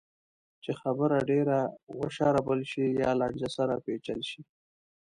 [0.63, 1.59] چې خبره ډېره
[1.99, 4.41] وشاربل شي یا لانجه سره پېچل شي.